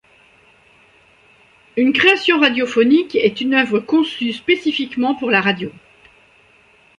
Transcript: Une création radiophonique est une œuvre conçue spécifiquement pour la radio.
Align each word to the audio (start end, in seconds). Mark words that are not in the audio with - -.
Une 1.77 1.93
création 1.93 2.39
radiophonique 2.39 3.13
est 3.15 3.39
une 3.39 3.53
œuvre 3.53 3.79
conçue 3.79 4.33
spécifiquement 4.33 5.13
pour 5.13 5.29
la 5.29 5.41
radio. 5.41 5.71